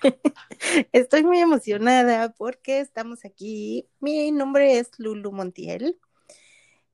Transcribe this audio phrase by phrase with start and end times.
[0.92, 3.88] Estoy muy emocionada porque estamos aquí.
[4.00, 5.98] Mi nombre es Lulu Montiel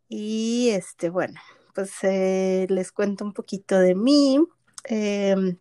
[0.09, 1.41] y este, bueno,
[1.75, 4.39] pues eh, les cuento un poquito de mí.
[4.85, 5.59] Em,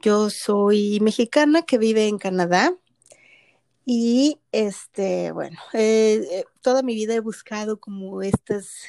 [0.00, 2.76] yo soy mexicana que vive en Canadá
[3.86, 8.84] y este, bueno, eh, eh, toda mi vida he buscado como estas,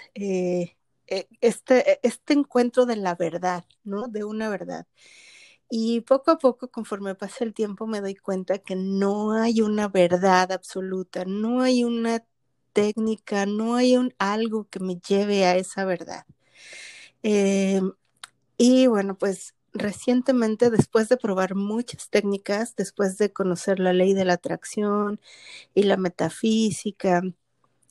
[1.05, 4.07] este, este encuentro de la verdad, ¿no?
[4.07, 4.88] De una verdad.
[5.78, 9.90] Y poco a poco, conforme pasa el tiempo, me doy cuenta que no hay una
[9.90, 12.23] verdad absoluta, no hay una
[12.72, 16.26] técnica, no hay un algo que me lleve a esa verdad.
[17.23, 17.82] Eh,
[18.58, 24.23] y bueno, pues recientemente, después de probar muchas técnicas, después de conocer la ley de
[24.23, 25.20] la atracción
[25.73, 27.21] y la metafísica,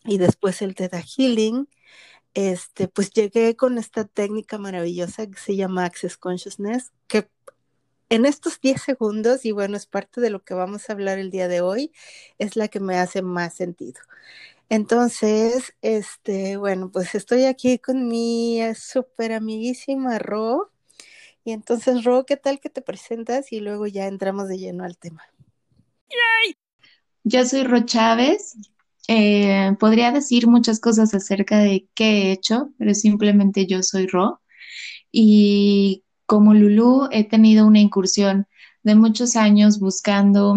[0.07, 1.69] y después el Theta Healing,
[2.33, 7.29] este, pues llegué con esta técnica maravillosa que se llama Access Consciousness, que
[8.15, 11.31] en estos 10 segundos, y bueno, es parte de lo que vamos a hablar el
[11.31, 11.93] día de hoy,
[12.39, 14.01] es la que me hace más sentido.
[14.69, 20.71] Entonces, este, bueno, pues estoy aquí con mi súper amiguísima Ro.
[21.45, 23.53] Y entonces, Ro, ¿qué tal que te presentas?
[23.53, 25.23] Y luego ya entramos de lleno al tema.
[27.25, 28.57] Yo soy Ro Chávez.
[29.07, 34.41] Eh, podría decir muchas cosas acerca de qué he hecho, pero simplemente yo soy Ro.
[35.13, 38.47] Y como Lulú he tenido una incursión
[38.83, 40.57] de muchos años buscando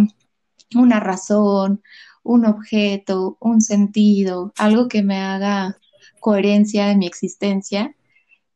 [0.76, 1.82] una razón,
[2.24, 5.78] un objeto, un sentido, algo que me haga
[6.20, 7.96] coherencia de mi existencia.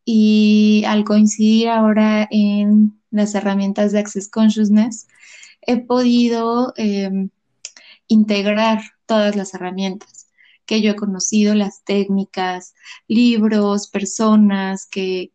[0.03, 5.07] Y al coincidir ahora en las herramientas de Access Consciousness,
[5.61, 7.29] he podido em,
[8.07, 10.27] integrar todas las herramientas
[10.65, 12.73] que yo he conocido, las técnicas,
[13.07, 15.31] libros, personas que,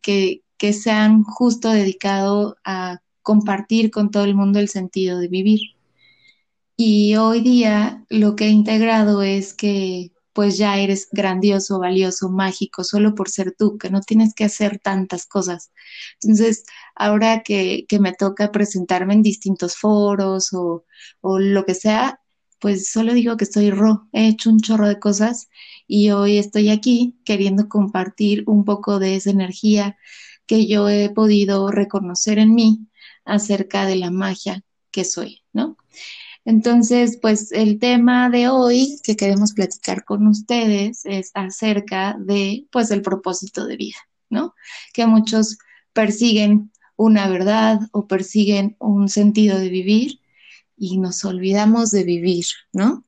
[0.57, 5.61] que se han justo dedicado a compartir con todo el mundo el sentido de vivir.
[6.75, 12.83] Y hoy día lo que he integrado es que pues ya eres grandioso, valioso, mágico,
[12.83, 15.71] solo por ser tú, que no tienes que hacer tantas cosas.
[16.21, 16.63] Entonces,
[16.93, 20.85] ahora que, que me toca presentarme en distintos foros o,
[21.21, 22.21] o lo que sea,
[22.59, 25.49] pues solo digo que estoy ro, he hecho un chorro de cosas
[25.87, 29.97] y hoy estoy aquí queriendo compartir un poco de esa energía,
[30.47, 32.87] que yo he podido reconocer en mí
[33.25, 35.77] acerca de la magia que soy, ¿no?
[36.45, 42.89] Entonces, pues el tema de hoy que queremos platicar con ustedes es acerca de, pues,
[42.89, 43.97] el propósito de vida,
[44.29, 44.55] ¿no?
[44.93, 45.57] Que muchos
[45.91, 50.21] persiguen una verdad o persiguen un sentido de vivir
[50.77, 53.05] y nos olvidamos de vivir, ¿no?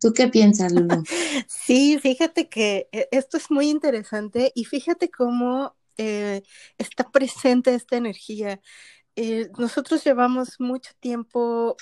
[0.00, 1.04] ¿Tú qué piensas, Lulu?
[1.46, 6.42] Sí, fíjate que eh, esto es muy interesante y fíjate cómo eh,
[6.78, 8.60] está presente esta energía.
[9.16, 11.76] Eh, nosotros llevamos mucho tiempo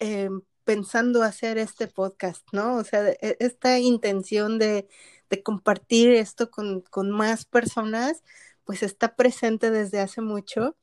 [0.00, 0.30] eh,
[0.64, 2.76] pensando hacer este podcast, ¿no?
[2.76, 4.88] O sea, e, esta intención de,
[5.44, 8.22] compartir esto con, más personas,
[8.64, 10.76] pues está presente desde hace mucho.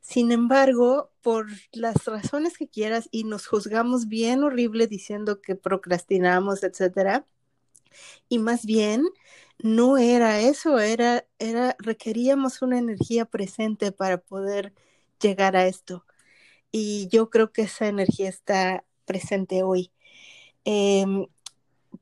[0.00, 6.62] Sin embargo, por las razones que quieras y nos juzgamos bien horrible diciendo que procrastinamos,
[6.64, 7.26] etcétera,
[8.28, 9.04] y más bien
[9.64, 14.74] no era eso, era, era, requeríamos una energía presente para poder
[15.22, 16.04] llegar a esto.
[16.70, 19.90] Y yo creo que esa energía está presente hoy.
[20.64, 21.28] Em,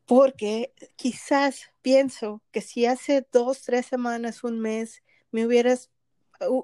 [0.07, 5.91] porque quizás pienso que si hace dos, tres semanas, un mes, me hubieras,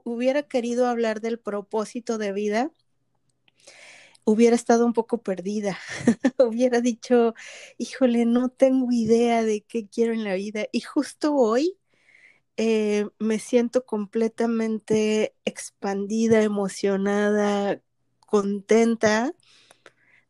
[0.05, 2.73] hubiera querido hablar del propósito de vida,
[4.29, 5.79] hubiera estado un poco perdida,
[6.39, 7.35] hubiera dicho,
[7.79, 10.67] híjole, no tengo idea de qué quiero en la vida.
[10.71, 11.79] Y justo hoy
[12.59, 17.81] eh, me siento completamente expandida, emocionada,
[18.21, 19.33] contenta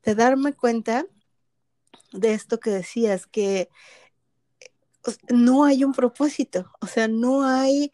[0.05, 1.05] de darme cuenta
[2.13, 3.69] de esto que decías, que
[5.29, 7.93] no hay un propósito, o sea, no hay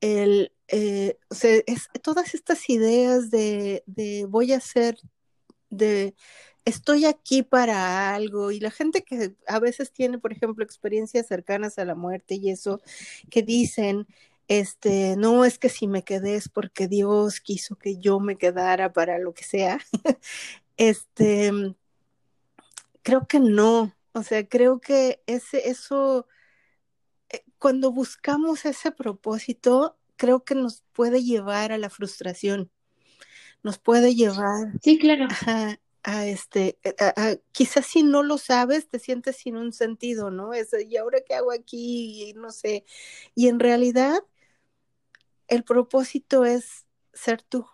[0.00, 4.98] el, eh, o sea, es, todas estas ideas de, de voy a hacer
[5.76, 6.14] de
[6.64, 11.78] estoy aquí para algo y la gente que a veces tiene, por ejemplo, experiencias cercanas
[11.78, 12.80] a la muerte y eso,
[13.30, 14.06] que dicen,
[14.48, 18.92] este, no es que si me quedé es porque Dios quiso que yo me quedara
[18.92, 19.78] para lo que sea.
[20.76, 21.52] este,
[23.02, 26.26] creo que no, o sea, creo que ese, eso,
[27.30, 32.70] eh, cuando buscamos ese propósito, creo que nos puede llevar a la frustración
[33.64, 34.72] nos puede llevar.
[34.80, 35.26] Sí, claro.
[36.04, 36.78] A, este,
[37.50, 40.52] quizás si no lo sabes, te sientes sin un sentido, ¿no?
[40.52, 42.28] Es, ¿y ahora qué hago aquí?
[42.28, 42.84] Y no sé.
[43.34, 44.20] Y en realidad,
[45.48, 46.84] el propósito es
[47.14, 47.66] ser tú.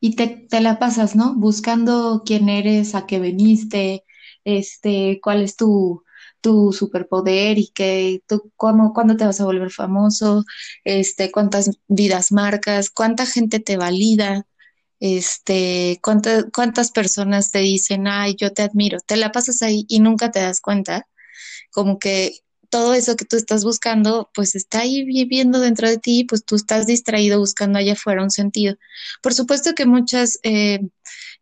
[0.00, 1.34] y te, te la pasas, ¿no?
[1.34, 4.04] Buscando quién eres, a qué veniste,
[4.44, 6.04] este, cuál es tu,
[6.46, 10.44] tu superpoder y que tú, cómo, cuándo te vas a volver famoso,
[10.84, 14.46] este, cuántas vidas marcas, cuánta gente te valida,
[15.00, 19.98] este, cuántas, cuántas personas te dicen, ay, yo te admiro, te la pasas ahí y
[19.98, 21.08] nunca te das cuenta,
[21.72, 22.38] como que
[22.70, 26.54] todo eso que tú estás buscando, pues está ahí viviendo dentro de ti, pues tú
[26.54, 28.76] estás distraído buscando allá afuera un sentido.
[29.20, 30.78] Por supuesto que muchas, eh,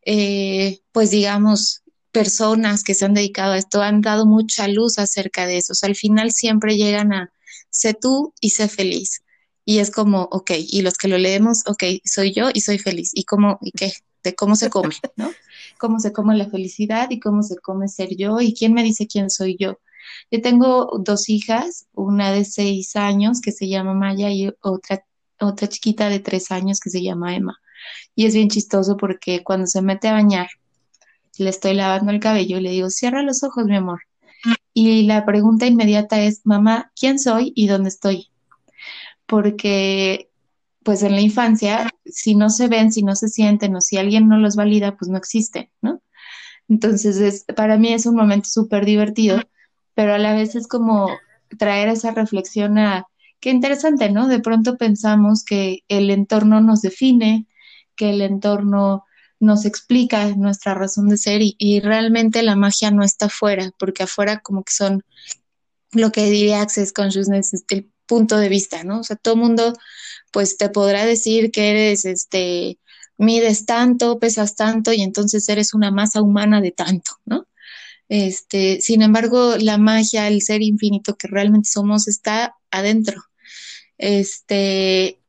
[0.07, 1.84] eh, pues digamos,
[2.15, 5.75] personas que se han dedicado a esto han dado mucha luz acerca de eso.
[5.83, 7.33] Al final siempre llegan a
[7.69, 9.23] sé tú y sé feliz.
[9.67, 13.11] Y es como, ok, y los que lo leemos, ok, soy yo y soy feliz.
[13.15, 13.93] ¿Y cómo, y qué?
[14.23, 15.31] De cómo se come, ¿no?
[15.79, 19.07] Cómo se come la felicidad y cómo se come ser yo y quién me dice
[19.07, 19.81] quién soy yo.
[20.31, 25.05] Yo tengo dos hijas, una de seis años que se llama Maya y otra,
[25.41, 27.59] otra chiquita de tres años que se llama Emma.
[28.15, 30.49] Y es bien chistoso porque cuando se mete a bañar,
[31.39, 34.01] le estoy lavando el cabello y le digo, cierra los ojos, mi amor.
[34.73, 38.31] Y la pregunta inmediata es, mamá, ¿quién soy y dónde estoy?
[39.27, 40.31] Porque,
[40.83, 44.29] pues en la infancia, si no se ven, si no se sienten o si alguien
[44.29, 46.03] no los valida, pues no existen, ¿no?
[46.69, 49.41] Entonces, es, para mí es un momento súper divertido
[49.95, 51.09] pero a la vez es como
[51.59, 53.07] traer esa reflexión a,
[53.41, 54.27] qué interesante, ¿no?
[54.29, 57.47] De pronto pensamos que el entorno nos define,
[57.97, 59.05] que el entorno
[59.41, 64.41] nos explica nuestra razón de ser y, realmente la magia no está afuera, porque afuera
[64.41, 65.03] como que son
[65.93, 69.01] lo que diría Access Consciousness, este, el punto de vista, ¿no?
[69.01, 69.75] O sea, todo mundo
[70.33, 72.79] pues te podrá decir que eres, este,
[73.19, 77.47] mides tanto, pesas tanto y entonces eres una masa humana de tanto, ¿no?
[78.09, 83.23] Este, sin embargo, la magia, el ser infinito que realmente somos está adentro.
[83.99, 85.21] Este,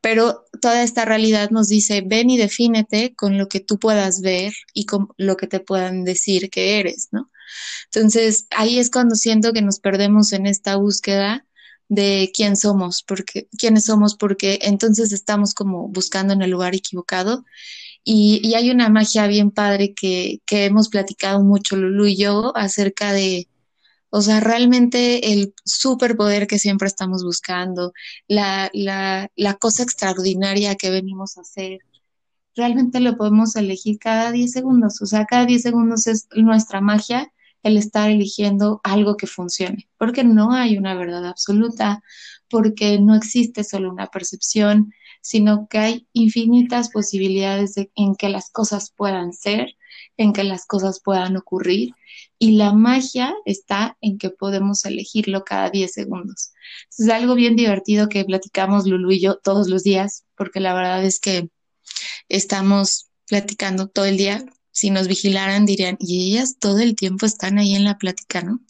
[0.00, 4.52] pero toda esta realidad nos dice, ven y defínete con lo que tú puedas ver
[4.72, 7.30] y con lo que te puedan decir que eres, ¿no?
[7.86, 11.46] Entonces, ahí es cuando siento que nos perdemos en esta búsqueda
[11.88, 17.44] de quién somos, porque quiénes somos, porque entonces estamos como buscando en el lugar equivocado
[18.04, 23.12] y, hay una magia bien padre que, que hemos platicado mucho Lulu y yo acerca
[23.12, 23.48] de,
[24.10, 27.92] o sea, realmente el superpoder que siempre estamos buscando,
[28.26, 31.80] la, la, la cosa extraordinaria que venimos a hacer,
[32.56, 35.00] realmente lo podemos elegir cada 10 segundos.
[35.02, 37.32] O sea, cada 10 segundos es nuestra magia
[37.62, 42.02] el estar eligiendo algo que funcione, porque no hay una verdad absoluta,
[42.48, 48.92] porque no existe solo una percepción, sino que hay infinitas posibilidades en que las cosas
[48.96, 49.74] puedan ser,
[50.18, 51.94] en que las cosas puedan ocurrir.
[52.38, 56.52] Y la magia está en que podemos elegirlo cada 10 segundos.
[56.96, 61.04] Es algo bien divertido que platicamos Lulu y yo todos los días, porque la verdad
[61.04, 61.48] es que
[62.28, 64.44] estamos platicando todo el día.
[64.70, 68.60] Si nos vigilaran dirían, y ellas todo el tiempo están ahí en la plática, ¿no?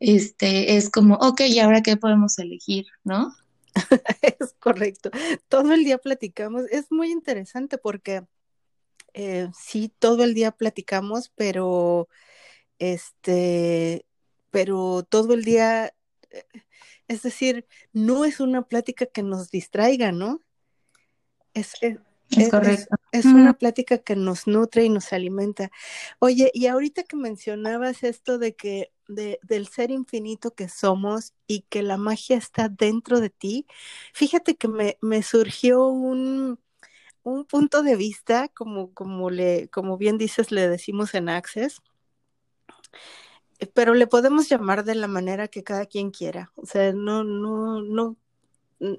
[0.00, 3.34] Este, es como, ok, ¿y ahora qué podemos elegir, no?
[4.22, 5.10] es correcto.
[5.48, 6.64] Todo el día platicamos.
[6.70, 8.22] Es muy interesante porque
[9.14, 12.08] eh, sí, todo el día platicamos, pero
[12.78, 14.06] este,
[14.50, 15.94] pero todo el día,
[16.30, 16.44] eh,
[17.08, 20.42] es decir, no es una plática que nos distraiga, ¿no?
[21.54, 21.98] Es, es,
[22.50, 22.96] correcto.
[23.10, 25.70] Es, una plática que nos nutre y nos alimenta.
[26.18, 31.62] Oye, y ahorita que mencionabas esto de que de, del ser infinito que somos y
[31.62, 33.66] que la magia está dentro de ti,
[34.12, 36.60] fíjate que me, me surgió un,
[37.28, 41.80] un, punto de vista, como, como, le, como bien dices, le decimos en Access,
[43.74, 46.52] pero le podemos llamar de la manera que cada quien quiera.
[46.56, 48.16] O sea, no, no, no,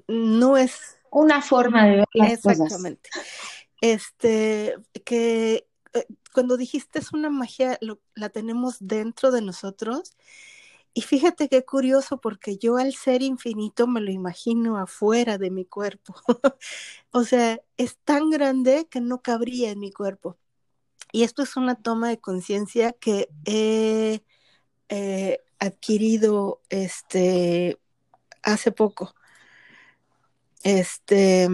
[0.06, 3.10] no es una forma de ver las Exactamente.
[3.80, 7.78] Este, que eh, cuando dijiste es una magia,
[8.14, 10.16] la tenemos dentro de nosotros.
[10.92, 15.64] Y fíjate qué curioso, porque yo al ser infinito me lo imagino afuera de mi
[15.64, 16.14] cuerpo.
[17.12, 20.36] o sea, es tan grande que no cabría en mi cuerpo.
[21.12, 24.22] Y esto es una toma de conciencia que he
[24.88, 27.78] eh, adquirido este,
[28.42, 29.14] hace poco.
[30.62, 31.48] Este,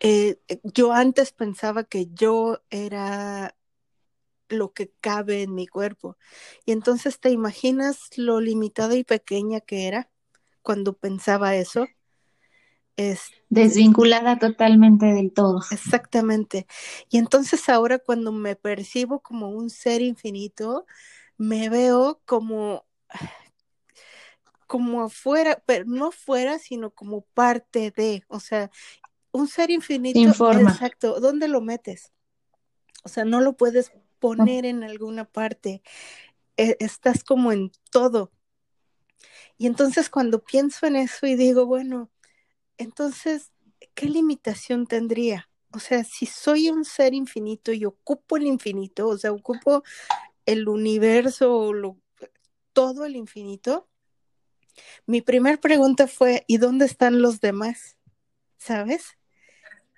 [0.00, 3.56] eh, yo antes pensaba que yo era
[4.48, 6.16] lo que cabe en mi cuerpo.
[6.64, 10.10] Y entonces te imaginas lo limitada y pequeña que era
[10.62, 11.86] cuando pensaba eso.
[12.96, 15.60] Es, Desvinculada totalmente del todo.
[15.70, 16.66] Exactamente.
[17.10, 20.86] Y entonces ahora cuando me percibo como un ser infinito,
[21.36, 22.86] me veo como
[24.66, 28.70] como afuera, pero no fuera, sino como parte de, o sea,
[29.30, 32.12] un ser infinito, exacto, ¿dónde lo metes?
[33.04, 35.82] O sea, no lo puedes poner en alguna parte.
[36.56, 38.32] E, estás como en todo.
[39.58, 42.10] Y entonces cuando pienso en eso y digo, bueno,
[42.78, 43.52] entonces,
[43.94, 45.48] ¿qué limitación tendría?
[45.72, 49.82] O sea, si soy un ser infinito y ocupo el infinito, o sea, ocupo
[50.44, 51.98] el universo, lo,
[52.72, 53.88] todo el infinito,
[55.06, 57.96] mi primer pregunta fue, ¿y dónde están los demás?
[58.58, 59.16] ¿Sabes?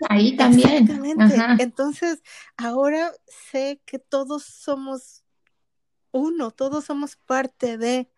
[0.08, 0.84] Ahí también.
[0.84, 1.62] Exactamente.
[1.62, 2.22] Entonces,
[2.56, 5.24] ahora sé que todos somos
[6.12, 8.10] uno, todos somos parte de,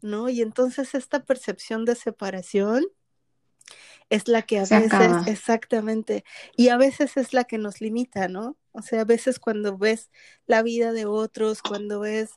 [0.00, 0.28] ¿no?
[0.28, 2.84] Y entonces esta percepción de separación
[4.10, 6.24] es la que a veces, exactamente,
[6.56, 8.56] y a veces es la que nos limita, ¿no?
[8.72, 10.10] O sea, a veces cuando ves
[10.46, 12.30] la vida de otros, cuando ves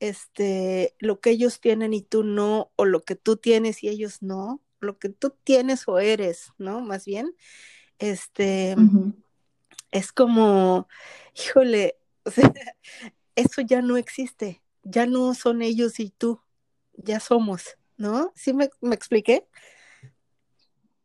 [0.00, 4.22] este lo que ellos tienen y tú no, o lo que tú tienes y ellos
[4.22, 6.80] no, lo que tú tienes o eres, ¿no?
[6.80, 7.34] Más bien,
[7.98, 8.76] este,
[9.90, 10.88] es como,
[11.34, 12.52] híjole, o sea,
[13.34, 16.40] eso ya no existe, ya no son ellos y tú,
[16.94, 18.32] ya somos, ¿no?
[18.34, 19.46] ¿Sí me, me expliqué?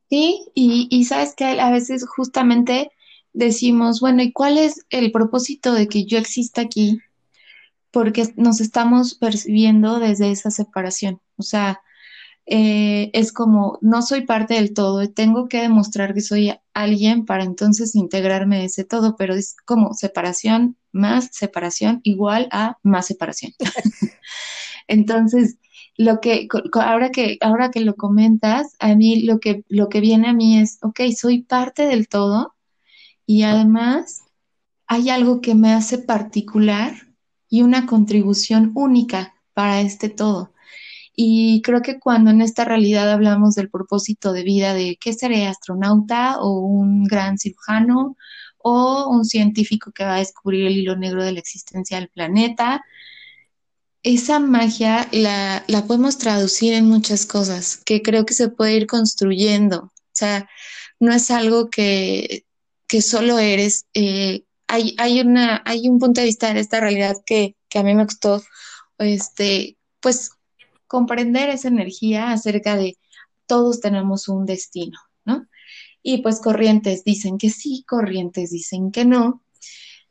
[0.10, 2.92] Sí, y, y sabes que a veces justamente
[3.34, 7.00] decimos, bueno, ¿y cuál es el propósito de que yo exista aquí?
[7.92, 11.20] Porque nos estamos percibiendo desde esa separación.
[11.38, 11.82] O sea,
[12.46, 17.44] eh, es como, no soy parte del todo, tengo que demostrar que soy alguien para
[17.44, 23.54] entonces integrarme a ese todo, pero es como separación más separación igual a más separación.
[24.88, 25.58] entonces,
[25.98, 30.30] lo que ahora que ahora que lo comentas, a mí lo que lo que viene
[30.30, 32.56] a mí es, ok, soy parte del todo
[33.26, 34.24] y además
[34.88, 36.94] hay algo que me hace particular
[37.50, 40.53] y una contribución única para este todo.
[41.16, 45.46] Y creo que cuando en esta realidad hablamos del propósito de vida de qué seré
[45.48, 48.18] astronauta o un gran cirujano
[48.58, 52.82] o un científico que va a descubrir el hilo negro de la existencia del planeta,
[54.04, 59.80] esa magia la, podemos traducir en muchas cosas que creo que se puede ir construyendo.
[59.86, 60.50] O sea,
[61.00, 62.46] no es algo que,
[63.02, 63.86] solo eres.
[63.94, 67.84] Eh, hay, hay, una, hay un punto de vista en esta realidad que, que a
[67.84, 68.44] mí me costó,
[68.98, 70.32] este, pues
[70.94, 73.00] comprender esa energía acerca de
[73.48, 75.48] todos tenemos un destino, ¿no?
[76.04, 79.44] Y pues corrientes dicen que sí, corrientes dicen que no.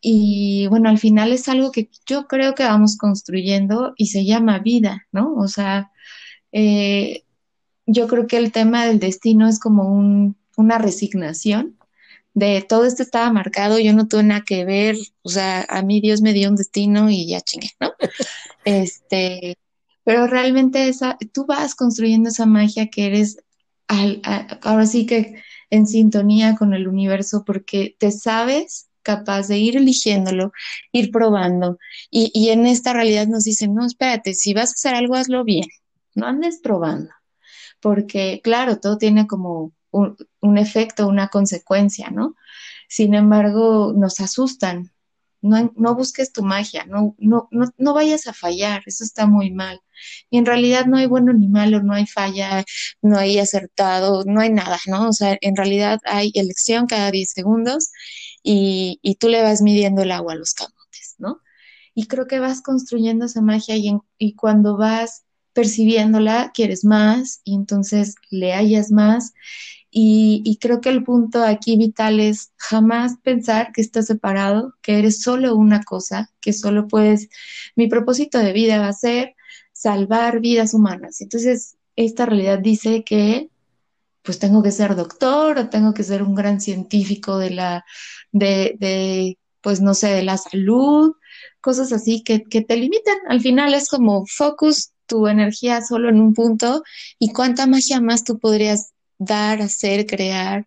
[0.01, 4.59] Y bueno, al final es algo que yo creo que vamos construyendo y se llama
[4.59, 5.37] vida, ¿no?
[5.37, 5.93] O sea,
[6.51, 7.23] eh,
[7.87, 11.79] yo creo que el tema del destino es como una resignación
[12.35, 16.01] de todo esto estaba marcado, yo no tuve nada que ver, o sea, a mí
[16.01, 17.93] Dios me dio un destino y ya chingué, ¿no?
[18.65, 19.59] Este,
[20.05, 23.39] pero realmente esa, tú vas construyendo esa magia que eres
[24.63, 30.53] ahora sí que en sintonía con el universo porque te sabes capaz de ir eligiéndolo,
[30.93, 31.79] ir probando.
[32.11, 35.67] Y, en esta realidad nos dicen, no, espérate, si vas a hacer algo, hazlo bien,
[36.15, 37.11] no andes probando.
[37.81, 42.37] Porque, claro, todo tiene como un, un efecto, una consecuencia, ¿no?
[42.89, 44.93] Sin embargo, nos asustan
[45.43, 49.81] no, busques tu magia, no, no, no, vayas a fallar, eso está muy mal.
[50.31, 52.65] Y en realidad no hay bueno ni malo, no hay falla,
[53.03, 55.09] no hay acertado, no hay nada, ¿no?
[55.09, 57.91] O sea, en realidad hay elección cada 10 segundos
[58.43, 61.41] y, tú le vas midiendo el agua a los camotes, ¿no?
[61.95, 67.55] Y creo que vas construyendo esa magia y, y cuando vas percibiéndola, quieres más y
[67.55, 69.35] entonces le hallas más
[69.95, 75.21] y, creo que el punto aquí vital es jamás pensar que estás separado, que eres
[75.21, 77.29] solo una cosa, que solo puedes,
[77.77, 79.35] mi propósito de vida va a ser
[79.83, 81.21] salvar vidas humanas.
[81.21, 83.49] Entonces, esta realidad dice que
[84.23, 87.85] pues tengo que ser doctor o tengo que ser un gran científico de la,
[88.31, 91.15] de, de pues no sé, de la salud,
[91.61, 93.17] cosas así que, te limitan.
[93.29, 96.83] Al final es como focus tu energía solo en un punto
[97.19, 100.67] y cuánta magia más tú podrías dar, hacer, crear.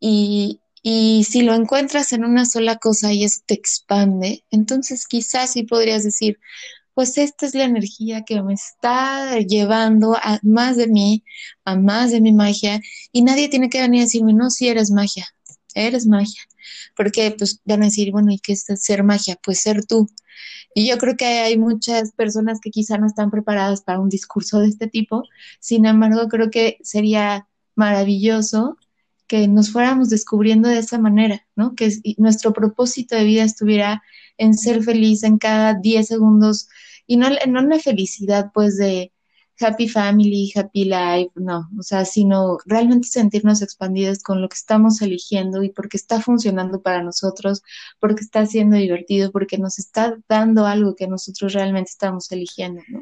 [0.00, 5.62] Y, si lo encuentras en una sola cosa y eso te expande, entonces quizás sí
[5.62, 6.38] podrías decir,
[6.94, 11.24] pues esta es la energía que me está llevando a más de mí,
[11.64, 12.80] a más de mi magia,
[13.12, 15.26] y nadie tiene que venir a decirme, no, si eres magia,
[15.74, 16.42] eres magia,
[16.96, 19.36] porque pues van a decir, bueno, ¿y qué es ser magia?
[19.42, 20.08] Pues ser tú.
[20.74, 24.60] Y yo creo que hay muchas personas que quizá no están preparadas para un discurso
[24.60, 25.24] de este tipo,
[25.60, 28.76] sin embargo, creo que sería maravilloso
[29.26, 31.74] que nos fuéramos descubriendo de esa manera, ¿no?
[31.74, 34.02] Que nuestro propósito de vida estuviera
[34.38, 36.68] en ser feliz en cada 10 segundos
[37.06, 39.12] y no, en una felicidad pues de,
[39.60, 45.00] happy family, happy life, no, o sea, sino realmente sentirnos expandidos con lo que estamos
[45.02, 47.62] eligiendo y porque está funcionando para nosotros,
[48.00, 53.00] porque está siendo divertido, porque nos está dando algo que nosotros realmente estamos eligiendo, ¿no?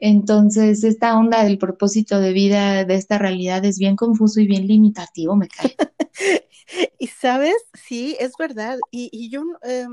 [0.00, 4.68] Entonces, esta onda del propósito de vida de esta realidad es bien confuso y bien
[4.68, 5.74] limitativo, me cae.
[7.00, 8.78] y sabes, sí, es verdad.
[8.92, 9.86] Y, y yo, eh,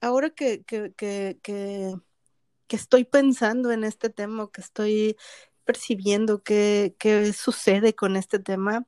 [0.00, 1.94] ahora que, que, que, que
[2.70, 5.16] que estoy pensando en este tema, que estoy
[5.64, 8.86] percibiendo qué, qué sucede con este tema,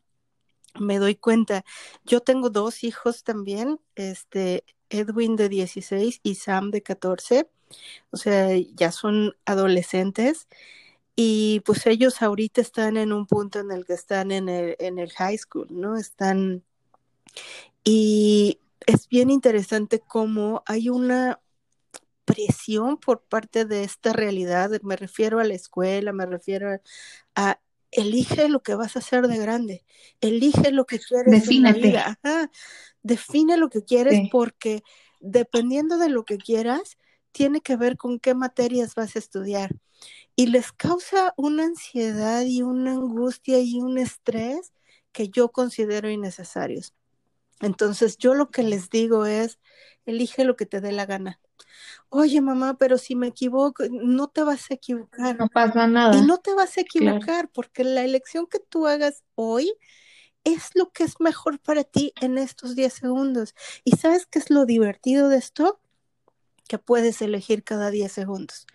[0.79, 1.65] me doy cuenta.
[2.05, 7.51] Yo tengo dos hijos también, este Edwin de 16 y Sam de 14,
[8.13, 10.47] o sea, ya son adolescentes
[11.17, 15.01] y pues ellos ahorita están en un punto en el que están en el, en
[15.01, 15.97] el high school, ¿no?
[15.97, 16.63] Están
[17.83, 21.41] y es bien interesante cómo hay una
[22.25, 26.81] presión por parte de esta realidad, me refiero a la escuela, me refiero
[27.35, 27.61] a,
[27.91, 29.85] elige lo que vas a hacer de grande,
[30.21, 31.79] elige lo que quieres Defínete.
[31.79, 32.51] en la vida, Ajá.
[33.03, 34.29] define lo que quieres sí.
[34.33, 34.83] porque
[35.21, 36.97] dependiendo de lo que quieras,
[37.33, 39.75] tiene que ver con qué materias vas a estudiar.
[40.35, 44.73] Y les causa una ansiedad y una angustia y un estrés
[45.13, 46.95] que yo considero innecesarios.
[47.61, 49.59] Entonces, yo lo que les digo es,
[50.05, 51.39] elige lo que te dé la gana
[52.09, 55.39] oye mamá, pero si me equivoco, no te vas a equivocar.
[55.39, 56.17] No pasa nada.
[56.17, 57.51] Y no te vas a equivocar claro.
[57.53, 59.73] porque la elección que tú hagas hoy
[60.45, 63.55] es lo que es mejor para ti en estos 10 segundos.
[63.85, 65.81] ¿Y sabes qué es lo divertido de esto?
[66.69, 68.67] Que puedes elegir cada 10 segundos.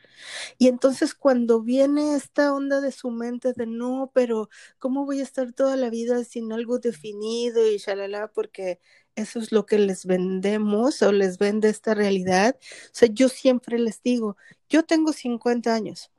[0.57, 4.49] Y entonces cuando viene esta onda de su mente de no, pero
[4.79, 8.31] ¿cómo voy a estar toda la vida sin algo definido y shalala?
[8.31, 8.79] Porque
[9.17, 12.55] eso es lo que les vendemos o les vende esta realidad.
[12.61, 14.37] O sea, yo siempre les digo,
[14.69, 16.11] yo tengo 50 años,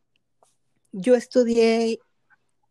[0.93, 2.01] yo estudié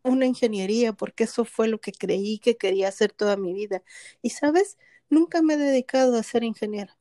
[0.04, 3.84] una ingeniería porque eso fue lo que creí que quería hacer toda mi vida.
[4.22, 4.78] Y sabes,
[5.10, 6.96] nunca me he dedicado a ser ingeniera.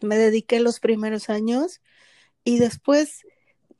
[0.00, 1.82] Me dediqué los primeros años
[2.44, 3.26] y después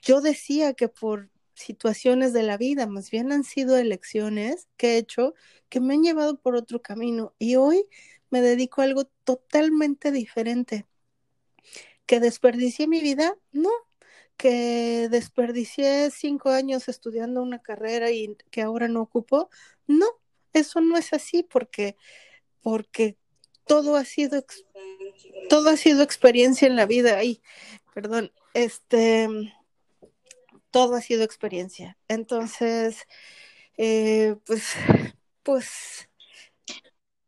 [0.03, 4.99] yo decía que por situaciones de la vida, más bien han sido elecciones que he
[4.99, 5.35] hecho
[5.71, 7.35] que me han llevado por otro camino.
[7.39, 7.85] Y hoy
[8.31, 10.87] me dedico a algo totalmente diferente.
[12.07, 13.37] ¿Que desperdicié mi vida?
[13.53, 13.71] No.
[14.37, 19.51] ¿Que desperdicié cinco años estudiando una carrera y que ahora no ocupo?
[19.87, 20.07] No,
[20.53, 21.97] eso no es así porque,
[22.63, 23.17] porque
[23.67, 24.45] todo ha sido
[25.49, 27.19] todo ha sido experiencia en la vida.
[27.19, 27.43] Ay,
[27.95, 29.29] perdón, este
[30.71, 31.97] todo ha sido experiencia.
[32.09, 33.07] Entonces,
[33.77, 34.75] eh, pues,
[35.43, 36.08] pues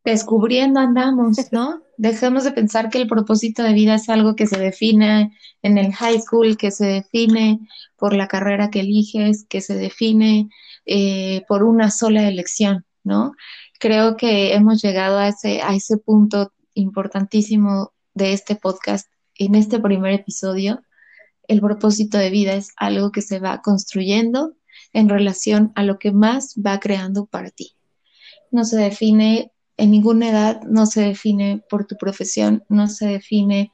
[0.04, 1.82] descubriendo andamos, ¿no?
[1.96, 5.92] Dejemos de pensar que el propósito de vida es algo que se define en el
[5.92, 7.60] high school, que se define
[7.96, 10.48] por la carrera que eliges, que se define
[10.86, 13.32] eh, por una sola elección, ¿no?
[13.78, 19.78] Creo que hemos llegado a ese, a ese punto importantísimo de este podcast en este
[19.78, 20.82] primer episodio.
[21.48, 24.54] El propósito de vida es algo que se va construyendo
[24.92, 27.74] en relación a lo que más va creando para ti.
[28.50, 33.72] No se define en ninguna edad no se define por tu profesión, no se define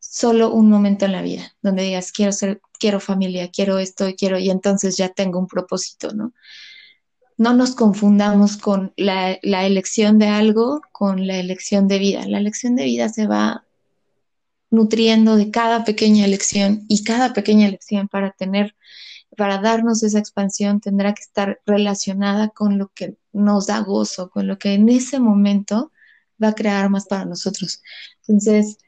[0.00, 4.38] solo un momento en la vida donde digas quiero ser, quiero familia, quiero esto, quiero
[4.38, 6.32] y entonces ya tengo un propósito, ¿no?
[7.38, 12.26] No nos confundamos con la, la elección de algo con la elección de vida.
[12.26, 13.66] La elección de vida se va
[14.70, 18.74] nutriendo de cada pequeña elección y cada pequeña elección para tener
[19.36, 24.46] para darnos esa expansión tendrá que estar relacionada con lo que nos da gozo, con
[24.46, 25.92] lo que en ese momento
[26.42, 27.82] va a crear más para nosotros.
[28.26, 28.78] Entonces,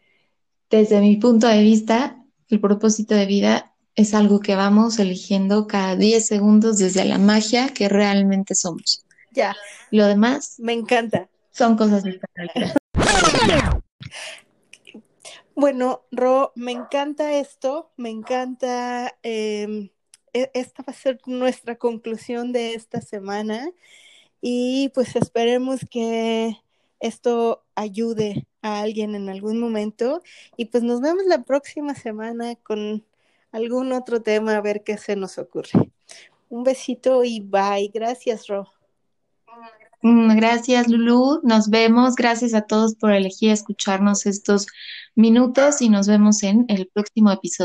[0.70, 5.96] desde mi punto de vista, el propósito de vida es algo que vamos eligiendo cada
[5.96, 9.04] 10 segundos desde la magia que realmente somos.
[9.32, 9.56] Ya.
[9.90, 10.54] Lo demás.
[10.58, 11.28] Me encanta.
[11.50, 12.72] Son cosas diferentes.
[15.60, 19.92] Bueno, Ro, me encanta esto, me encanta eh, e,
[20.32, 23.70] esta va a ser nuestra conclusión de esta semana
[24.40, 26.56] y pues esperemos que
[27.00, 30.22] esto ayude a alguien en algún momento
[30.56, 33.04] y pues nos vemos la próxima semana con
[33.52, 35.90] algún otro tema a ver qué se nos ocurre.
[36.48, 37.90] Un besito y bye.
[37.92, 38.68] Gracias, Ro.
[40.02, 41.40] Mm, gracias, Lulu.
[41.42, 42.14] Nos vemos.
[42.14, 44.66] Gracias a todos por elegir escucharnos estos
[45.14, 47.56] minutos y nos vemos en el próximo episodio.